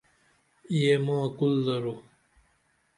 [0.77, 1.95] یہ ما کُل درو